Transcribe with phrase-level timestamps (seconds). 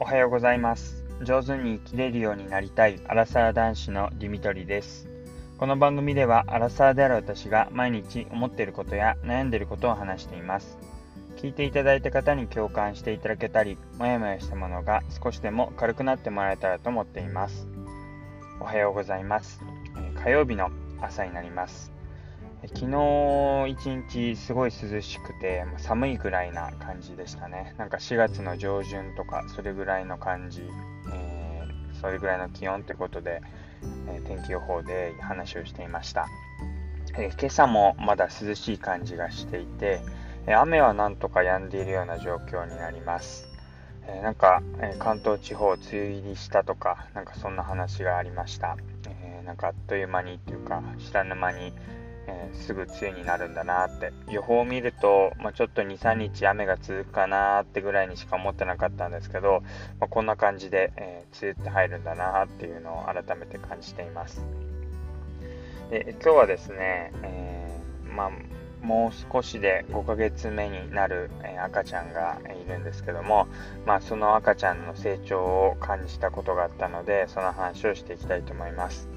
[0.00, 1.04] おはようございます。
[1.24, 5.08] 上手に生きれるようになりたいアラサー男子のディミトリです。
[5.58, 10.78] この番組ではアラサーである私が毎日思っていることや悩んでいることを話しています。
[11.36, 17.66] 聞いていただいた方に共感していただけたりもやもやしたものが少しでも軽くなってもらえたらと思っています。
[18.60, 19.60] おはようございます。
[20.22, 20.70] 火曜日の
[21.02, 21.97] 朝になります。
[22.66, 27.74] 昨日一日すごい涼しくて寒いぐらいな感じでしたね。
[27.78, 30.62] なんか4月の上旬とかそれぐらいの感じ、
[31.12, 33.42] えー、それぐらいの気温ってことで、
[34.08, 36.26] えー、天気予報で話をしていました、
[37.16, 40.00] えー、今朝もまだ涼しい感じがしていて、
[40.46, 43.46] 雨はなんとか止んでいるような状況になります。
[44.22, 44.62] なんか、
[44.98, 51.74] 関東地方梅雨入りしたとかなんかそんな話がありました、えなんかあっという間にっていうか知らぬ間に
[52.28, 59.62] えー、すぐ梅雨になるんだなって予報を見ると、まあ、ちょっと23日雨が続くかなってぐらいにしか思ってなかったんですけど、
[59.98, 64.44] まあ、こんな感じで、えー、梅雨って入るんだなっていうのを改めて感じています
[65.90, 68.30] で今日はですね、えー、まあ
[68.82, 73.48] もう少しで5ヶ月目になる、え赤ちゃんがいるんですけども、
[73.86, 79.08] まあ、その赤ちゃんの成長を感じたことがあったのでその話をしていきたいと思います。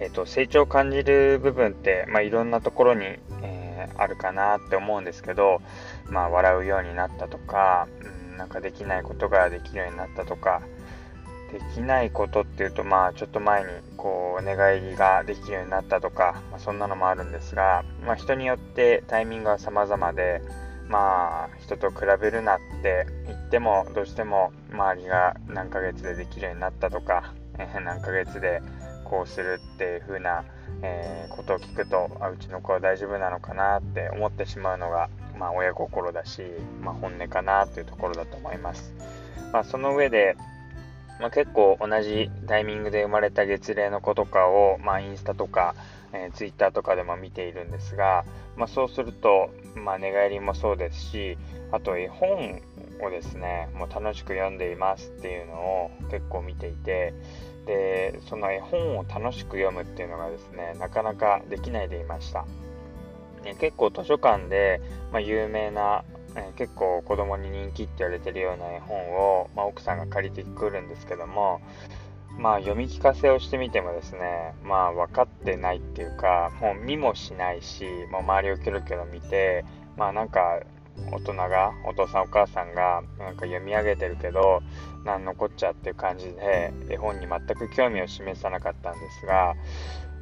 [0.00, 3.04] えーと、成長を感じる部分って、まあ、いろんなところに、
[3.42, 5.60] えー、あるかなって思うんですけど、
[6.08, 7.86] まあ、笑うようになったとか、
[8.30, 10.62] うん、なんかできないことができるようになったとか
[11.52, 20.42] できないことっていうとまあちょっと前にこう寝返りができるようになったとか、まあ、そんなのもあるんですが、まあ、人によってタイミングは様々で
[20.88, 28.62] まあ人と比べるなって言ってもどうしても周りが何ヶ月でできるようになったとか、えー、何ヶ月で
[29.10, 30.44] こうするっていう風な、
[30.82, 36.42] えー、ことを聞くとあうちの子は大丈夫なのかなって思ってしまうのが、まあ、親心だし、
[36.80, 38.94] まあ、本音かなというところだと思います。
[39.52, 40.36] まあ、その上で、
[41.18, 45.74] まあ、結構同じタイミングで生まれた月齢の子とかを、ま、インスタとか、
[46.12, 48.24] えー、ツイッターとかでも見ているんですが、
[48.56, 51.38] まあ、そうすると、まあ、寝返りもそうですし
[51.72, 52.60] あと絵本
[53.02, 57.14] をですねもう楽しく読んでいますっていうのを結構見ていて
[57.66, 62.44] でその絵本を楽しく読むっていうのがですねなかなかできないでいました、
[63.44, 64.80] ね、結構図書館で、
[65.12, 66.04] まあ、有名な、
[66.36, 71.60] え結構子供に人気って言われてるような絵本を、まあ、奥さんが借りてくるんですけども
[72.40, 79.64] まあ読み聞かせをしてみてもですねまあ分かってないっていうかもう見もしないしもう周りをキョロキョロ見て
[79.96, 80.60] まあなんか
[81.12, 84.62] 大人がお父さんお母さんがなんか読み上げてるけど
[85.04, 89.54] 何のこっちゃっていう感じで絵本に全く興味を示さなかったんですが、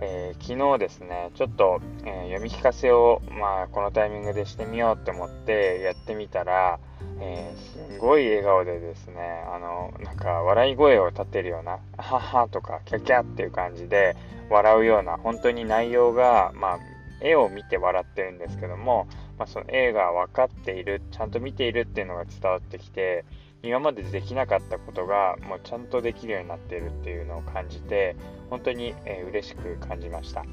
[0.00, 6.78] えー、昨日ですねちょっと、えー、読み聞かせを、まあ、このタイミングでしてみようって思ってやってみたら、
[7.20, 14.16] えー、すごい笑顔でですねあのなんか笑い声を立てるような「はは」とか「キャキャ」っていう感じで
[14.50, 16.78] 笑うような本当に内容が、まあ、
[17.20, 19.06] 絵を見て笑ってるんですけども、
[19.38, 23.24] まあ、その絵が分かっているちゃんと見ているっていうのが伝わってきて
[23.64, 28.14] 今までできなかったことがもうちゃんとできるようになっているっていうのを感じて
[28.50, 30.44] 本当に、えー、嬉しく感じました。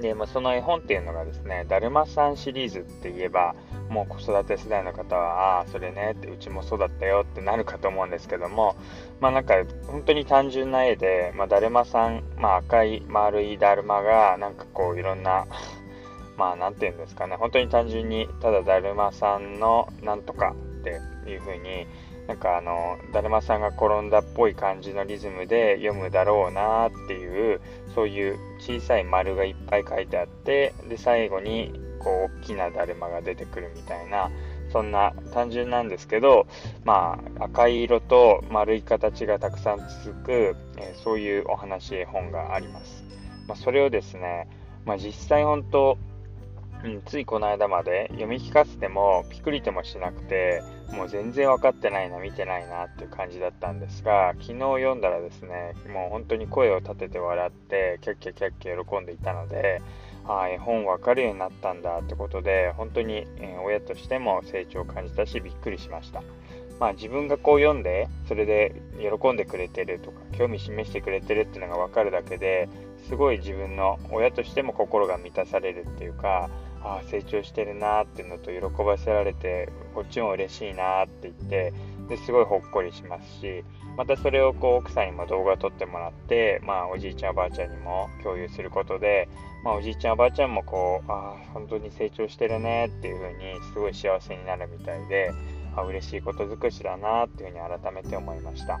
[0.00, 3.54] で、まあ、その絵本っていうのがですね「だるまさん」シリーズって言えば
[3.88, 8.76] もう子育て世代の方はああそれねってうちもそうだったよってなるかと思うんですけども
[9.20, 9.54] まあなんか
[9.86, 15.46] 本当に単純な絵で、まあ、だるまさん、まあ、赤い丸いだるまがなんかこういろんな
[16.36, 21.86] まあ何て言うんですかね本当に単純にただだるまさんのなんとかっていう風に
[22.26, 27.60] なんかあのだるまさんが転んだっぽい感じのリズムで読むだろうなっていう
[27.94, 34.30] そういう小さい丸がいっぱい書いてあってで最後にこう大きなだるまが出てくるみたいな
[34.72, 36.46] そんな単純なんですけど
[36.84, 43.04] まあ赤い色と丸い形がたくさん続く、え、そういうお話絵本があります、
[43.46, 44.48] まあ、それをですね、
[44.84, 45.98] まあ、実際本当
[46.84, 50.62] うん、ついこの間まで読み聞かせてもピクリともしなくて
[50.94, 59.82] もう全然分かってないな見てないなっていう感じだったんですが昨日読んだらですねもう本当に声を立てて笑ってキャッキャキャッキャ喜んでいたので
[60.26, 66.22] あ絵本分かるようになったんだってことで本当に、え、親としても成長を感じたしびっくりしました。
[66.80, 72.68] まあ自分がこう読んでそれで喜んでくれてるとか興味示してくれてるっていうのが分かるだけで
[73.08, 76.50] すごい自分の親としても心が満たされるっていうか
[76.84, 81.72] ああ成長してるなっていうのと喜ばせられてこっちも嬉しいなって言って
[82.08, 83.64] ですごいほっこりしますし
[83.96, 89.28] またそれをこう奥さんにも動画撮ってもらって、まあ、おじいちゃんおばあちゃんにも共有することで、
[89.64, 95.30] まあ、おじいちゃんおばあちゃんもこうああ本当に成長してるねっていう風にすごい幸せになるみたいで
[95.76, 98.78] あ嬉しいこと尽くしだなっていうふうに改めて思いました。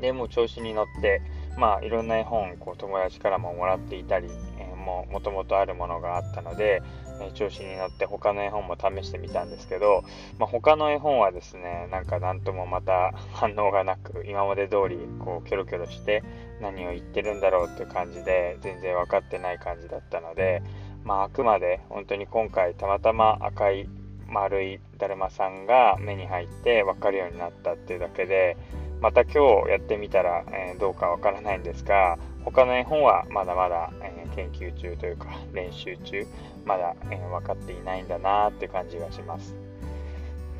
[0.00, 1.22] でも調子に乗って
[1.56, 4.28] まあいろんな絵本こう友達からももらっていたり、
[4.58, 6.82] え、ももともとあるものがあったので、
[7.20, 10.04] え、調子に乗って他の絵本も試してみたんですけど、
[10.38, 16.22] まあ、他の絵本はですねなんか何ともまた 反応がなく今まで通りこうキョロキョロして
[16.60, 20.62] 何を言ってるんだろうっていう感じで全然分かってない感じだったので
[21.04, 23.88] まあ、あくまで本当に今回たまたま赤い
[24.28, 28.58] 丸いだるまさんが目に入って分かるようになったっていうだけで
[29.00, 36.26] また今日やってみたら、えー、どうかわからないんですが他の絵本はまだまだ、えー、研究中というか練習中
[36.64, 39.54] まだ、えー、分かっていないんだなって感じがします、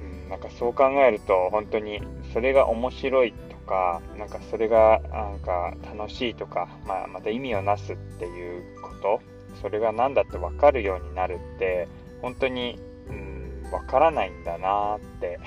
[0.02, 2.00] うん、なんかそう考えると本当に
[2.32, 9.20] それが面白いとかなんかそれがなんか楽しいとか、まあ、また意味をなすっていうこと
[9.60, 11.88] それが何だって分かるようになるって
[12.22, 15.38] 本当に、うん、分からないんだなって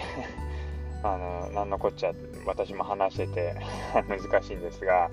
[1.03, 2.11] あの何のこっちゃ
[2.45, 3.55] 私も話してて
[4.07, 5.09] 難しいんですが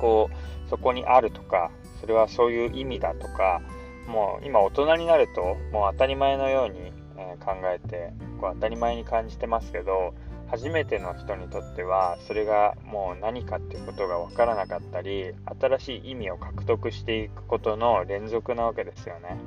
[0.00, 3.60] こうそこにあるとかそれはそういう意味だとか
[4.06, 10.14] もう今大人になるともう当たり前のように、え、考えてこう当たり前に感じてますけど
[10.48, 19.38] 初めての人にとってはそれがもう何かっていうことが分からなかったり新しい意味を獲得していくことの連続なわけですよね。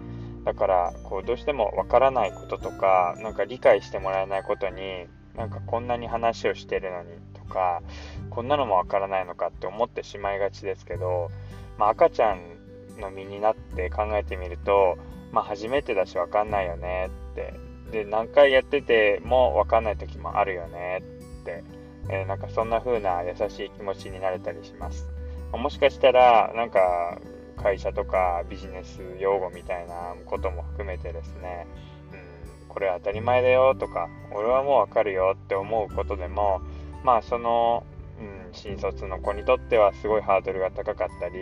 [0.43, 5.07] だからこうどうしても分からないこととかなんか理解してもらえないことに
[5.39, 7.81] なんかこんなに話をしてるのにとか
[8.29, 11.31] こんなのも分からないのかって思ってしまいがちですけど、
[11.77, 12.41] まあ、赤ちゃん
[12.99, 14.97] の身になって考えてみると、
[15.31, 17.53] まあ、初めてだし分かんないよねって。
[17.89, 21.01] で何回やってても分かんない時もあるよね
[21.41, 21.63] って、
[22.09, 25.07] えー、なんかそんな風な優しい気持ちになれたりします。
[25.53, 27.17] もしかしたらなんか
[27.57, 31.65] 会社とかビジネス用語みたいなことも含めてですね、
[32.69, 36.61] これ当たり前だよとか俺はもう分かるよって思うことでも
[37.03, 37.83] まあその、
[38.19, 41.39] うん、新卒の子にとってはすごいハードルが高かったり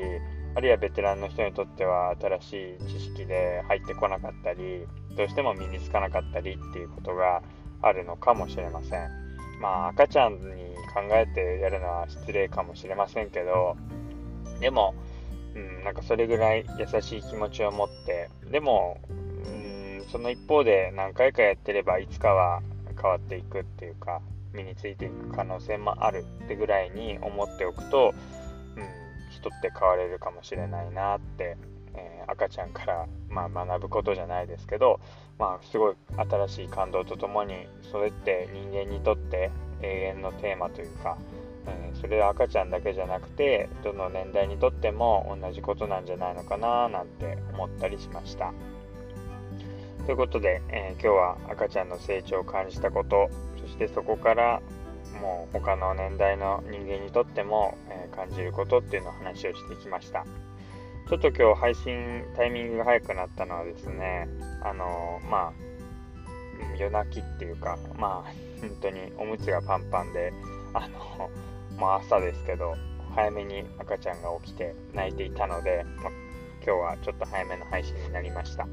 [0.56, 7.44] あるいはベテランの人にとっては新しい知識で入ってこなかったりどうしても身につかなかったりっていうことが
[7.82, 9.10] あるのかもしれません。
[9.62, 10.40] まあ赤ちゃんに
[10.94, 13.76] 考えてやるのは失礼かもしれませんけど
[14.60, 14.96] でも、
[15.56, 19.00] うん、なんかそれぐらい優しい気持ちを持ってでも、
[20.12, 22.62] その一方で何回かやってればいつかは
[23.00, 24.22] 変わっていくっていうか
[24.54, 28.14] 身についていく可能性もあるってぐらいに思っておくと、
[28.76, 31.58] うん、人って変われるかもしれないなって
[31.98, 35.00] えー、赤ちゃんから、まあ、学ぶことじゃないですけど、
[35.38, 39.52] まあ、すごい新しい感動とともにそれって人間にとって
[39.82, 41.18] 永遠のテーマというか、
[41.66, 48.54] えー、それは赤ちゃんだけじゃなくてどの年代にとっても同じことなんじゃないのかななんて思ったりしました。
[50.08, 53.30] ということで、えー、今日は赤ちゃんの成長を感じたこと
[53.62, 54.62] そしてそこから
[55.22, 60.26] もう他の年代の人間にとっても、え感じることっていうのを話をしてきました。
[61.10, 64.30] ちょっと今日配信タイミングが早くなったのはですね、
[64.62, 65.54] あのまあ、
[66.78, 68.32] 夜泣きっていうか、まあ、
[68.62, 70.32] 本当におむつがパンパンで、
[70.74, 71.30] あの、
[71.78, 72.76] まあ朝ですけど、
[73.14, 76.12] 早めに赤ちゃんが起きて泣いていたので、まあ、
[76.66, 78.68] 今日はちょっと早めの配信になりました。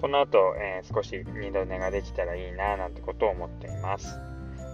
[0.00, 4.18] この後、えー、少し二度寝ができたらいいななんてことを思っています。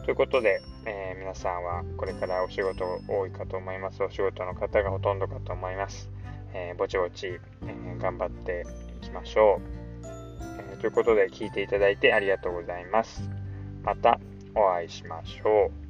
[0.05, 4.03] ということで、えー、皆さんはこれからお仕事多いかと思います。
[4.03, 6.11] お仕事の方がほとんどかと思います。
[6.53, 7.39] えー、ぼちぼち、え、
[7.99, 8.65] 頑張って
[9.03, 9.61] いきましょ
[10.03, 10.07] う、
[10.73, 13.31] え、ということで聞いていただいてありがとうございます。
[13.83, 14.19] また
[14.55, 15.90] お会いしましょう。